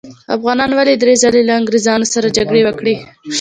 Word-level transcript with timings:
افغانانو 0.35 0.73
ولې 0.77 0.93
درې 1.01 1.13
ځلې 1.23 1.41
له 1.47 1.53
انګریزانو 1.59 2.05
سره 2.13 2.27
جګړې 2.37 2.61
وکړې؟ 2.65 2.95